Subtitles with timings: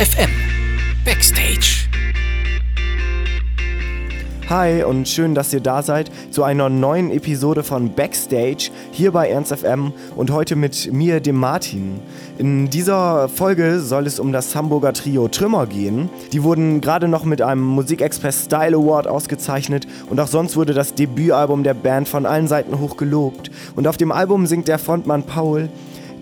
[0.00, 0.30] FM
[1.04, 1.86] Backstage.
[4.48, 9.28] Hi und schön, dass ihr da seid zu einer neuen Episode von Backstage hier bei
[9.28, 12.00] Ernst FM und heute mit mir, dem Martin.
[12.38, 16.08] In dieser Folge soll es um das Hamburger Trio Trümmer gehen.
[16.32, 20.94] Die wurden gerade noch mit einem Musikexpress Style Award ausgezeichnet und auch sonst wurde das
[20.94, 23.50] Debütalbum der Band von allen Seiten hoch gelobt.
[23.76, 25.68] Und auf dem Album singt der Frontmann Paul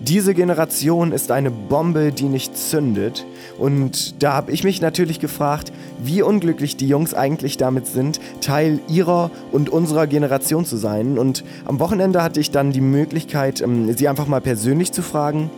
[0.01, 3.25] diese Generation ist eine Bombe, die nicht zündet.
[3.57, 8.79] Und da habe ich mich natürlich gefragt, wie unglücklich die Jungs eigentlich damit sind, Teil
[8.87, 11.19] ihrer und unserer Generation zu sein.
[11.19, 15.49] Und am Wochenende hatte ich dann die Möglichkeit, ähm, sie einfach mal persönlich zu fragen,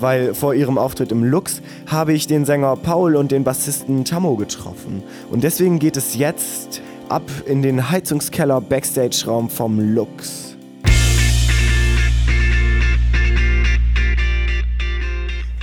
[0.00, 4.36] weil vor ihrem Auftritt im Lux habe ich den Sänger Paul und den Bassisten Tammo
[4.36, 5.02] getroffen.
[5.30, 10.56] Und deswegen geht es jetzt ab in den Heizungskeller Backstage-Raum vom Lux.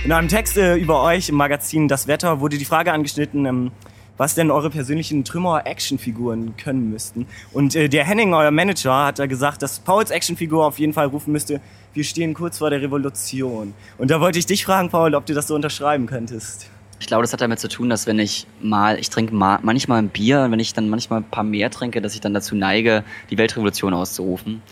[0.04, 3.72] In einem Text äh, über euch im Magazin Das Wetter wurde die Frage angeschnitten, ähm,
[4.16, 7.26] was denn eure persönlichen Trümmer-Actionfiguren können müssten.
[7.52, 11.06] Und äh, der Henning, euer Manager, hat da gesagt, dass Pauls Actionfigur auf jeden Fall
[11.06, 11.60] rufen müsste,
[11.94, 13.74] wir stehen kurz vor der Revolution.
[13.98, 16.70] Und da wollte ich dich fragen, Paul, ob du das so unterschreiben könntest.
[17.00, 19.98] Ich glaube, das hat damit zu tun, dass wenn ich mal, ich trinke mal, manchmal
[19.98, 22.56] ein Bier und wenn ich dann manchmal ein paar mehr trinke, dass ich dann dazu
[22.56, 24.62] neige, die Weltrevolution auszurufen.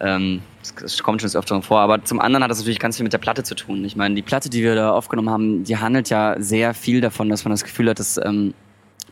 [0.00, 0.42] Ähm,
[0.80, 1.80] das kommt schon öfter vor.
[1.80, 3.84] Aber zum anderen hat das natürlich ganz viel mit der Platte zu tun.
[3.84, 7.28] Ich meine, die Platte, die wir da aufgenommen haben, die handelt ja sehr viel davon,
[7.28, 8.52] dass man das Gefühl hat, dass ähm,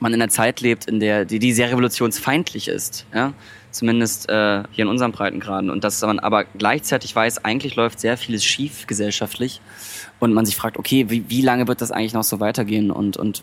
[0.01, 3.07] man in einer Zeit lebt, in der die, die sehr revolutionsfeindlich ist.
[3.15, 3.33] Ja?
[3.75, 5.69] Zumindest äh, hier in unserem Breitengraden.
[5.69, 9.61] Und dass man aber gleichzeitig weiß, eigentlich läuft sehr vieles schief gesellschaftlich
[10.21, 13.17] und man sich fragt, okay, wie, wie lange wird das eigentlich noch so weitergehen und,
[13.17, 13.43] und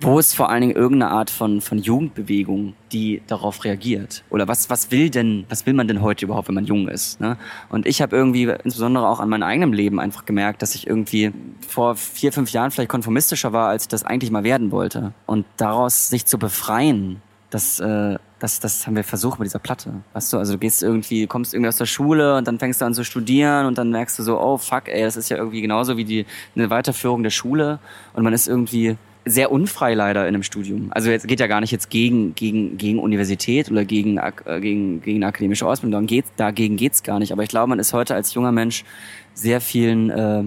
[0.00, 4.22] wo ist vor allen Dingen irgendeine Art von, von Jugendbewegung, die darauf reagiert?
[4.28, 7.20] Oder was, was will denn, was will man denn heute überhaupt, wenn man jung ist?
[7.20, 7.38] Ne?
[7.70, 11.32] Und ich habe irgendwie, insbesondere auch an meinem eigenen Leben, einfach gemerkt, dass ich irgendwie
[11.66, 15.14] vor vier, fünf Jahren vielleicht konformistischer war, als ich das eigentlich mal werden wollte.
[15.24, 19.90] Und daraus sich zu befreien, das, äh, das, das haben wir versucht mit dieser Platte.
[20.12, 22.84] Weißt du, also du gehst irgendwie, kommst irgendwie aus der Schule und dann fängst du
[22.84, 25.62] an zu studieren und dann merkst du so, oh fuck, ey, das ist ja irgendwie
[25.62, 27.78] genauso wie die eine Weiterführung der Schule
[28.12, 30.88] und man ist irgendwie sehr unfrei leider in einem Studium.
[30.90, 35.00] Also jetzt geht ja gar nicht jetzt gegen gegen gegen Universität oder gegen äh, gegen
[35.00, 36.04] gegen akademische Ausbildung.
[36.04, 37.32] Geht, dagegen geht's gar nicht.
[37.32, 38.84] Aber ich glaube, man ist heute als junger Mensch
[39.32, 40.44] sehr vielen äh,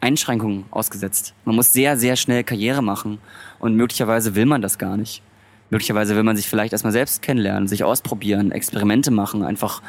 [0.00, 1.34] Einschränkungen ausgesetzt.
[1.44, 3.18] Man muss sehr sehr schnell Karriere machen
[3.60, 5.22] und möglicherweise will man das gar nicht.
[5.70, 9.82] Möglicherweise will man sich vielleicht erstmal selbst kennenlernen, sich ausprobieren, Experimente machen, einfach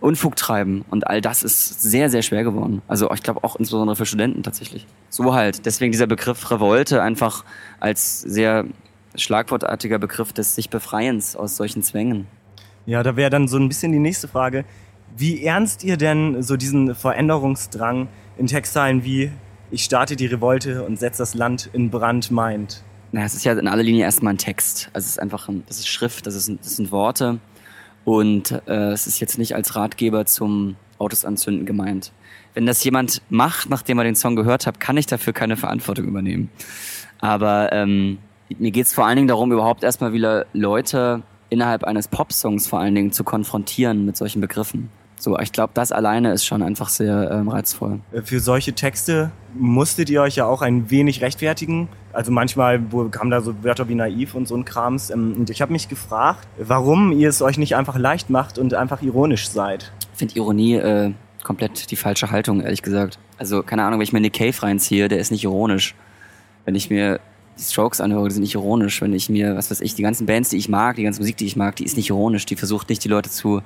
[0.00, 0.84] Unfug treiben.
[0.90, 2.82] Und all das ist sehr, sehr schwer geworden.
[2.88, 4.86] Also ich glaube auch insbesondere für Studenten tatsächlich.
[5.08, 5.66] So halt.
[5.66, 7.44] Deswegen dieser Begriff Revolte einfach
[7.80, 8.66] als sehr
[9.16, 12.26] schlagwortartiger Begriff des sich Befreiens aus solchen Zwängen.
[12.86, 14.64] Ja, da wäre dann so ein bisschen die nächste Frage.
[15.16, 19.30] Wie ernst ihr denn so diesen Veränderungsdrang in Textteilen wie
[19.70, 22.84] ich starte die Revolte und setze das Land in Brand meint?
[23.14, 24.90] Naja, es ist ja in aller Linie erstmal ein Text.
[24.92, 27.38] Also es ist einfach, ein, das ist Schrift, das, ist, das sind Worte.
[28.04, 32.10] Und äh, es ist jetzt nicht als Ratgeber zum Autos anzünden gemeint.
[32.54, 36.06] Wenn das jemand macht, nachdem er den Song gehört hat, kann ich dafür keine Verantwortung
[36.06, 36.50] übernehmen.
[37.20, 38.18] Aber ähm,
[38.58, 42.80] mir geht es vor allen Dingen darum, überhaupt erstmal wieder Leute innerhalb eines Popsongs vor
[42.80, 44.90] allen Dingen zu konfrontieren mit solchen Begriffen.
[45.24, 48.00] So, ich glaube, das alleine ist schon einfach sehr ähm, reizvoll.
[48.12, 51.88] Äh, für solche Texte musstet ihr euch ja auch ein wenig rechtfertigen.
[52.12, 52.78] Also manchmal
[53.10, 55.08] kamen da so Wörter wie naiv und so ein Krams.
[55.08, 58.74] Ähm, und ich habe mich gefragt, warum ihr es euch nicht einfach leicht macht und
[58.74, 59.92] einfach ironisch seid.
[60.12, 61.12] Ich finde Ironie äh,
[61.42, 63.18] komplett die falsche Haltung, ehrlich gesagt.
[63.38, 65.94] Also keine Ahnung, wenn ich mir Nick Cave reinziehe, der ist nicht ironisch.
[66.66, 67.18] Wenn ich mir
[67.58, 69.00] die Strokes anhöre, die sind nicht ironisch.
[69.00, 71.36] Wenn ich mir, was weiß ich, die ganzen Bands, die ich mag, die ganze Musik,
[71.36, 72.46] die ich mag, die ist nicht ironisch.
[72.46, 73.62] Die versucht nicht, die Leute zu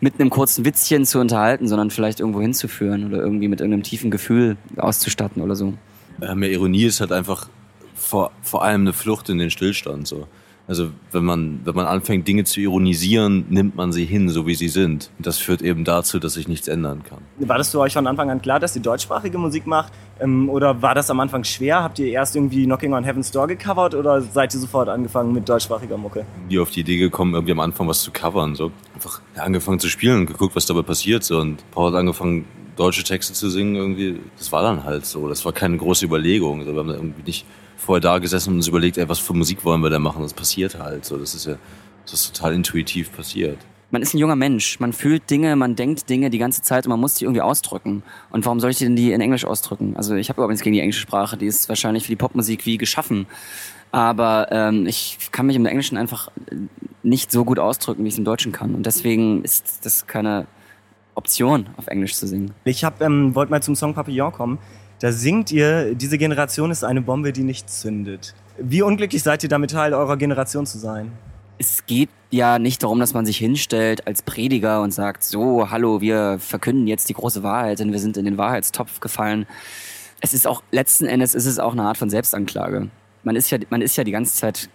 [0.00, 4.10] mit einem kurzen Witzchen zu unterhalten, sondern vielleicht irgendwo hinzuführen oder irgendwie mit irgendeinem tiefen
[4.10, 5.74] Gefühl auszustatten oder so.
[6.20, 7.48] Ja, Ironie ist halt einfach
[7.94, 10.06] vor, vor allem eine Flucht in den Stillstand.
[10.06, 10.26] So.
[10.68, 14.54] Also wenn man, wenn man anfängt, Dinge zu ironisieren, nimmt man sie hin, so wie
[14.56, 15.10] sie sind.
[15.16, 17.18] Und das führt eben dazu, dass sich nichts ändern kann.
[17.38, 19.92] War das für euch von Anfang an klar, dass ihr deutschsprachige Musik macht?
[20.20, 21.82] Ähm, oder war das am Anfang schwer?
[21.82, 25.48] Habt ihr erst irgendwie Knocking on Heaven's Door gecovert oder seid ihr sofort angefangen mit
[25.48, 26.26] deutschsprachiger Mucke?
[26.50, 28.56] Die auf die Idee gekommen, irgendwie am Anfang was zu covern.
[28.56, 28.72] So.
[28.94, 31.22] Einfach angefangen zu spielen und geguckt, was dabei passiert.
[31.22, 31.38] So.
[31.38, 32.44] Und Paul hat angefangen,
[32.74, 33.76] deutsche Texte zu singen.
[33.76, 34.18] Irgendwie.
[34.36, 35.28] Das war dann halt so.
[35.28, 36.60] Das war keine große Überlegung.
[36.60, 37.46] Also wir haben irgendwie nicht
[37.76, 40.22] vorher da gesessen und uns überlegt, ey, was für Musik wollen wir da machen?
[40.22, 41.04] Das passiert halt.
[41.04, 41.56] So, das ist ja
[42.06, 43.58] das ist total intuitiv passiert.
[43.90, 46.90] Man ist ein junger Mensch, man fühlt Dinge, man denkt Dinge die ganze Zeit und
[46.90, 48.02] man muss die irgendwie ausdrücken.
[48.30, 49.96] Und warum soll ich denn die in Englisch ausdrücken?
[49.96, 52.66] Also ich habe überhaupt nichts gegen die englische Sprache, die ist wahrscheinlich für die Popmusik
[52.66, 53.26] wie geschaffen.
[53.92, 56.30] Aber ähm, ich kann mich im Englischen einfach
[57.02, 58.74] nicht so gut ausdrücken, wie ich es im Deutschen kann.
[58.74, 60.46] Und deswegen ist das keine
[61.14, 62.52] Option, auf Englisch zu singen.
[62.64, 64.58] Ich hab, ähm, wollte mal zum Song Papillon kommen.
[64.98, 68.34] Da singt ihr, diese Generation ist eine Bombe, die nicht zündet.
[68.58, 71.12] Wie unglücklich seid ihr damit, Teil eurer Generation zu sein?
[71.58, 76.00] Es geht ja nicht darum, dass man sich hinstellt als Prediger und sagt, so, hallo,
[76.00, 79.46] wir verkünden jetzt die große Wahrheit, denn wir sind in den Wahrheitstopf gefallen.
[80.20, 82.88] Es ist auch, letzten Endes ist es auch eine Art von Selbstanklage.
[83.22, 84.70] Man ist ja, man ist ja die ganze Zeit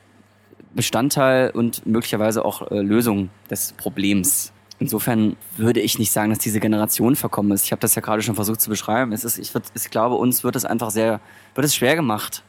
[0.74, 4.54] Bestandteil und möglicherweise auch äh, Lösung des Problems.
[4.82, 7.66] Insofern würde ich nicht sagen, dass diese Generation verkommen ist.
[7.66, 9.12] Ich habe das ja gerade schon versucht zu beschreiben.
[9.12, 11.20] Es ist, ich, ich glaube, uns wird es einfach sehr,
[11.54, 12.42] wird es schwer gemacht,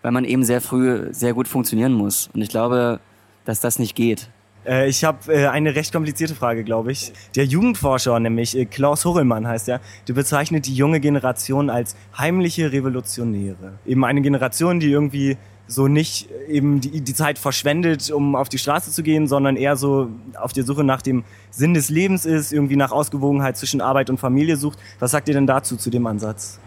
[0.00, 2.30] weil man eben sehr früh sehr gut funktionieren muss.
[2.34, 3.00] Und ich glaube,
[3.44, 4.28] dass das nicht geht.
[4.64, 7.12] Äh, ich habe äh, eine recht komplizierte Frage, glaube ich.
[7.34, 12.70] Der Jugendforscher, nämlich äh, Klaus Horrellmann heißt er, der bezeichnet die junge Generation als heimliche
[12.70, 13.72] Revolutionäre.
[13.84, 15.36] Eben eine Generation, die irgendwie
[15.66, 19.76] so nicht eben die, die Zeit verschwendet, um auf die Straße zu gehen, sondern eher
[19.76, 24.10] so auf der Suche nach dem Sinn des Lebens ist, irgendwie nach Ausgewogenheit zwischen Arbeit
[24.10, 24.78] und Familie sucht.
[24.98, 26.58] Was sagt ihr denn dazu, zu dem Ansatz?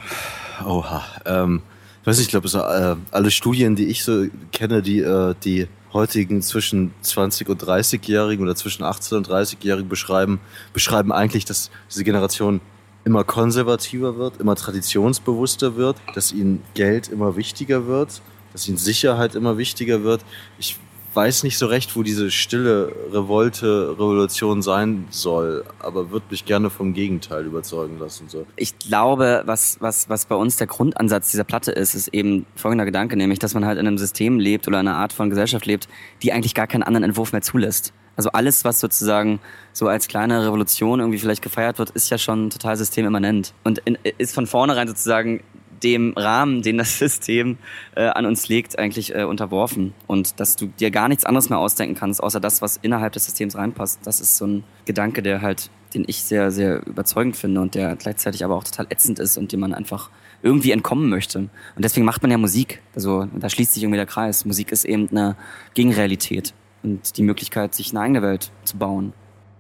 [0.66, 1.62] Oha, ähm,
[2.02, 5.68] ich weiß nicht, ich glaube, äh, alle Studien, die ich so kenne, die äh, die
[5.94, 10.40] heutigen zwischen 20 und 30-Jährigen oder zwischen 18 und 30-Jährigen beschreiben,
[10.74, 12.60] beschreiben eigentlich, dass diese Generation
[13.06, 18.22] immer konservativer wird, immer traditionsbewusster wird, dass ihnen Geld immer wichtiger wird
[18.56, 20.22] dass ihnen Sicherheit immer wichtiger wird.
[20.58, 20.78] Ich
[21.14, 26.70] weiß nicht so recht, wo diese stille Revolte, Revolution sein soll, aber würde mich gerne
[26.70, 28.30] vom Gegenteil überzeugen lassen.
[28.30, 28.46] So.
[28.56, 32.86] Ich glaube, was, was, was bei uns der Grundansatz dieser Platte ist, ist eben folgender
[32.86, 35.90] Gedanke, nämlich, dass man halt in einem System lebt oder einer Art von Gesellschaft lebt,
[36.24, 37.92] die eigentlich gar keinen anderen Entwurf mehr zulässt.
[38.16, 39.42] Also alles, was sozusagen
[39.74, 43.98] so als kleine Revolution irgendwie vielleicht gefeiert wird, ist ja schon total systemimmanent und in,
[44.18, 45.44] ist von vornherein sozusagen
[45.84, 47.58] dem Rahmen, den das System
[47.96, 49.94] äh, an uns legt, eigentlich äh, unterworfen.
[50.08, 53.26] Und dass du dir gar nichts anderes mehr ausdenken kannst, außer das, was innerhalb des
[53.26, 54.00] Systems reinpasst.
[54.04, 57.96] Das ist so ein Gedanke, der halt, den ich sehr, sehr überzeugend finde und der
[57.96, 60.10] gleichzeitig aber auch total ätzend ist und dem man einfach
[60.42, 61.40] irgendwie entkommen möchte.
[61.40, 62.82] Und deswegen macht man ja Musik.
[62.94, 64.46] Also da schließt sich irgendwie der Kreis.
[64.46, 65.36] Musik ist eben eine
[65.74, 69.14] Gegenrealität und die Möglichkeit, sich eine eigene Welt zu bauen.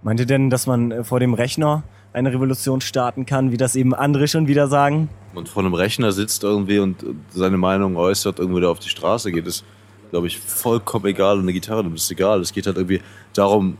[0.03, 1.83] Meint ihr denn, dass man äh, vor dem Rechner
[2.15, 5.09] eine Revolution starten kann, wie das eben andere schon wieder sagen.
[5.33, 9.31] Und vor einem Rechner sitzt irgendwie und seine Meinung äußert, irgendwie da auf die Straße
[9.31, 9.65] geht, ist,
[10.11, 11.35] glaube ich, vollkommen egal.
[11.35, 12.39] Und eine Gitarre, das ist egal.
[12.39, 13.01] Es geht halt irgendwie
[13.33, 13.77] darum,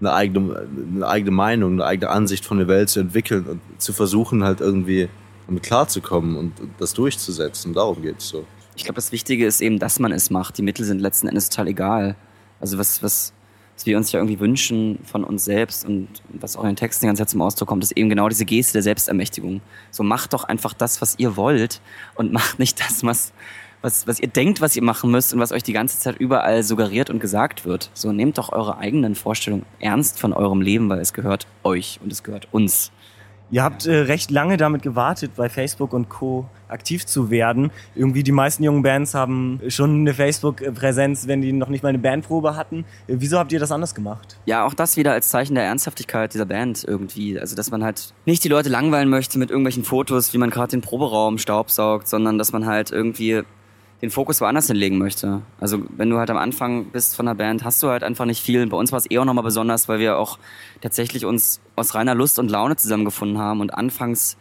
[0.00, 3.92] eine eigene, eine eigene Meinung, eine eigene Ansicht von der Welt zu entwickeln und zu
[3.92, 5.08] versuchen, halt irgendwie
[5.46, 7.72] damit klarzukommen und das durchzusetzen.
[7.72, 8.44] Darum geht es so.
[8.76, 10.58] Ich glaube, das Wichtige ist eben, dass man es macht.
[10.58, 12.16] Die Mittel sind letzten Endes total egal.
[12.60, 13.32] Also was, was,
[13.80, 17.16] was wir uns ja irgendwie wünschen von uns selbst und was auch in den Texten
[17.16, 19.62] Zeit zum Ausdruck kommt, ist eben genau diese Geste der Selbstermächtigung.
[19.90, 21.80] So macht doch einfach das, was ihr wollt
[22.14, 23.32] und macht nicht das, was,
[23.80, 26.62] was, was ihr denkt, was ihr machen müsst und was euch die ganze Zeit überall
[26.62, 27.88] suggeriert und gesagt wird.
[27.94, 32.12] So nehmt doch eure eigenen Vorstellungen ernst von eurem Leben, weil es gehört euch und
[32.12, 32.92] es gehört uns.
[33.52, 36.46] Ihr habt äh, recht lange damit gewartet, bei Facebook und Co.
[36.68, 37.72] aktiv zu werden.
[37.96, 41.98] Irgendwie die meisten jungen Bands haben schon eine Facebook-Präsenz, wenn die noch nicht mal eine
[41.98, 42.84] Bandprobe hatten.
[43.08, 44.38] Äh, wieso habt ihr das anders gemacht?
[44.46, 47.40] Ja, auch das wieder als Zeichen der Ernsthaftigkeit dieser Band irgendwie.
[47.40, 50.70] Also, dass man halt nicht die Leute langweilen möchte mit irgendwelchen Fotos, wie man gerade
[50.70, 53.42] den Proberaum staubsaugt, sondern dass man halt irgendwie
[54.02, 55.42] den Fokus woanders hinlegen möchte.
[55.60, 58.42] Also wenn du halt am Anfang bist von der Band, hast du halt einfach nicht
[58.42, 58.66] viel.
[58.66, 60.38] Bei uns war es eh auch nochmal besonders, weil wir auch
[60.80, 64.36] tatsächlich uns aus reiner Lust und Laune zusammengefunden haben und anfangs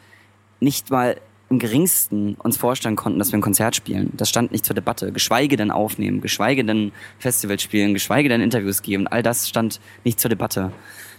[0.60, 1.18] nicht mal
[1.50, 4.14] im geringsten uns vorstellen konnten, dass wir ein Konzert spielen.
[4.16, 5.12] Das stand nicht zur Debatte.
[5.12, 9.08] Geschweige denn aufnehmen, geschweige denn Festival spielen, geschweige denn Interviews geben.
[9.08, 10.72] All das stand nicht zur Debatte.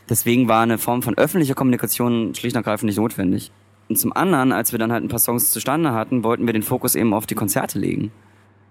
[0.08, 3.50] Deswegen war eine Form von öffentlicher Kommunikation schlicht und ergreifend nicht notwendig.
[3.88, 6.62] Und zum anderen, als wir dann halt ein paar Songs zustande hatten, wollten wir den
[6.62, 8.12] Fokus eben auf die Konzerte legen.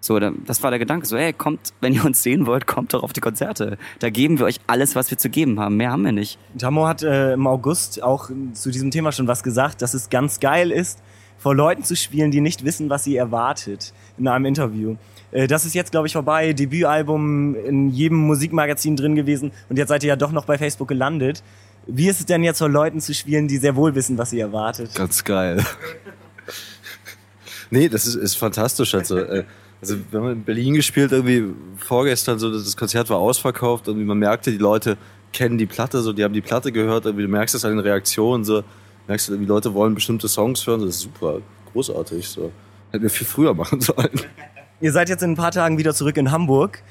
[0.01, 1.05] So, das war der Gedanke.
[1.05, 3.77] So, hey, kommt, wenn ihr uns sehen wollt, kommt doch auf die Konzerte.
[3.99, 5.75] Da geben wir euch alles, was wir zu geben haben.
[5.75, 6.39] Mehr haben wir nicht.
[6.57, 10.39] Tamo hat äh, im August auch zu diesem Thema schon was gesagt, dass es ganz
[10.39, 10.99] geil ist,
[11.37, 14.95] vor Leuten zu spielen, die nicht wissen, was sie erwartet, in einem Interview.
[15.31, 16.53] Äh, das ist jetzt, glaube ich, vorbei.
[16.53, 20.87] Debütalbum in jedem Musikmagazin drin gewesen und jetzt seid ihr ja doch noch bei Facebook
[20.87, 21.43] gelandet.
[21.87, 24.39] Wie ist es denn jetzt vor Leuten zu spielen, die sehr wohl wissen, was sie
[24.39, 24.93] erwartet?
[24.95, 25.63] Ganz geil.
[27.69, 28.93] nee, das ist, ist fantastisch.
[28.93, 29.43] Also, äh,
[29.81, 31.45] also wir haben in Berlin gespielt, irgendwie
[31.77, 34.97] vorgestern, so das Konzert war ausverkauft und man merkte, die Leute
[35.31, 37.79] kennen die Platte, so die haben die Platte gehört, irgendwie, du merkst es an den
[37.79, 38.63] Reaktionen, so
[39.07, 41.39] merkst du, die Leute wollen bestimmte Songs hören, das ist super,
[41.71, 42.27] großartig.
[42.27, 42.51] So.
[42.91, 44.21] Hätten wir viel früher machen sollen.
[44.81, 46.83] Ihr seid jetzt in ein paar Tagen wieder zurück in Hamburg.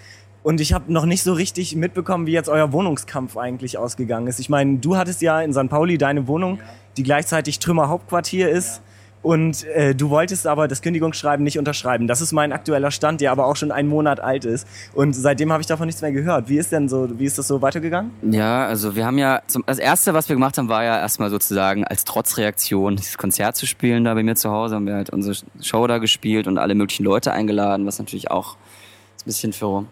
[0.43, 4.39] Und ich habe noch nicht so richtig mitbekommen, wie jetzt euer Wohnungskampf eigentlich ausgegangen ist.
[4.39, 5.69] Ich meine, du hattest ja in St.
[5.69, 6.61] Pauli deine Wohnung,
[6.97, 8.81] die gleichzeitig Trümmer Hauptquartier ist.
[9.23, 12.07] Und äh, du wolltest aber das Kündigungsschreiben nicht unterschreiben.
[12.07, 14.67] Das ist mein aktueller Stand, der aber auch schon einen Monat alt ist.
[14.95, 16.49] Und seitdem habe ich davon nichts mehr gehört.
[16.49, 18.13] Wie ist denn so, wie ist das so weitergegangen?
[18.31, 21.31] Ja, also wir haben ja, zum, das erste, was wir gemacht haben, war ja erstmal
[21.31, 24.77] sozusagen als Trotzreaktion dieses Konzert zu spielen da bei mir zu Hause.
[24.77, 28.55] Haben wir halt unsere Show da gespielt und alle möglichen Leute eingeladen, was natürlich auch
[28.55, 29.85] ein bisschen für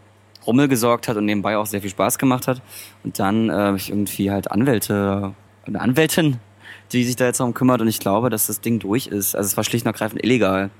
[0.47, 2.63] Rummel gesorgt hat und nebenbei auch sehr viel Spaß gemacht hat.
[3.03, 5.35] Und dann äh, habe ich irgendwie halt Anwälte,
[5.67, 6.39] eine Anwältin
[6.93, 9.35] die sich da jetzt darum kümmert und ich glaube, dass das Ding durch ist.
[9.35, 10.71] Also es war schlicht und ergreifend illegal.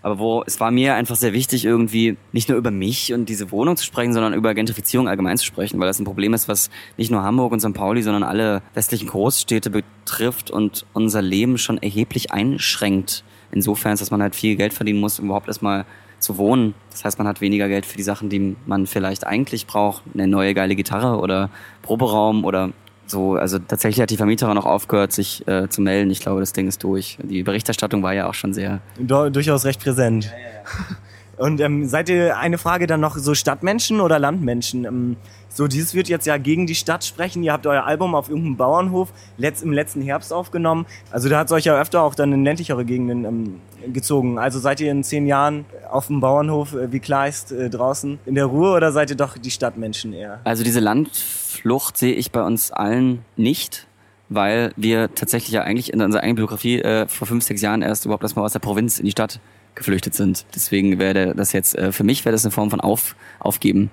[0.00, 3.50] Aber wo, es war mir einfach sehr wichtig, irgendwie nicht nur über mich und diese
[3.50, 6.70] Wohnung zu sprechen, sondern über Gentrifizierung allgemein zu sprechen, weil das ein Problem ist, was
[6.96, 7.74] nicht nur Hamburg und St.
[7.74, 13.24] Pauli, sondern alle westlichen Großstädte betrifft und unser Leben schon erheblich einschränkt.
[13.50, 15.84] Insofern, dass man halt viel Geld verdienen muss, um überhaupt erstmal
[16.20, 16.74] zu wohnen.
[16.90, 20.02] Das heißt, man hat weniger Geld für die Sachen, die man vielleicht eigentlich braucht.
[20.14, 21.50] Eine neue geile Gitarre oder
[21.82, 22.70] Proberaum oder
[23.10, 26.10] so, also tatsächlich hat die Vermieterin noch aufgehört, sich äh, zu melden.
[26.10, 27.18] Ich glaube, das Ding ist durch.
[27.22, 28.80] Die Berichterstattung war ja auch schon sehr.
[28.98, 30.24] Du, durchaus recht präsent.
[30.24, 30.96] Ja, ja, ja.
[31.38, 34.84] Und ähm, seid ihr eine Frage dann noch so Stadtmenschen oder Landmenschen?
[34.84, 35.16] Ähm,
[35.48, 37.42] so, dieses wird jetzt ja gegen die Stadt sprechen.
[37.42, 40.86] Ihr habt euer Album auf irgendeinem Bauernhof letzt, im letzten Herbst aufgenommen.
[41.10, 44.38] Also da hat es euch ja öfter auch dann in ländlichere Gegenden ähm, gezogen.
[44.38, 48.34] Also seid ihr in zehn Jahren auf dem Bauernhof äh, wie Kleist äh, draußen in
[48.34, 50.40] der Ruhe oder seid ihr doch die Stadtmenschen eher?
[50.44, 53.86] Also diese Landflucht sehe ich bei uns allen nicht
[54.30, 58.04] weil wir tatsächlich ja eigentlich in unserer eigenen Biografie äh, vor fünf, sechs Jahren erst
[58.04, 59.40] überhaupt erstmal aus der Provinz in die Stadt
[59.74, 60.44] geflüchtet sind.
[60.54, 63.90] Deswegen wäre das jetzt, äh, für mich wäre das eine Form von Auf, Aufgeben.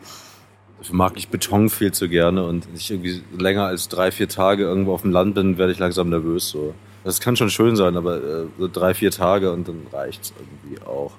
[0.82, 4.27] Ich mag ich Beton viel zu gerne und wenn ich irgendwie länger als drei, vier
[4.27, 6.50] Tage irgendwo auf dem Land bin, werde ich langsam nervös.
[6.50, 6.74] So.
[7.03, 10.34] Das kann schon schön sein, aber äh, so drei, vier Tage und dann reicht es
[10.38, 11.12] irgendwie auch.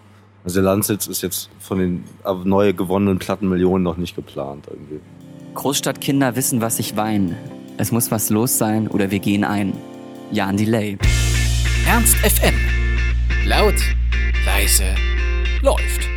[0.44, 2.04] Also der Landsitz ist jetzt von den
[2.44, 5.00] neu gewonnenen Plattenmillionen noch nicht geplant irgendwie.
[5.54, 7.36] Großstadtkinder wissen, was ich weine.
[7.78, 9.72] Es muss was los sein oder wir gehen ein.
[10.30, 10.98] Jan Delay.
[11.86, 12.54] Ernst FM.
[13.44, 13.74] Laut,
[14.46, 14.94] leise,
[15.60, 16.15] läuft.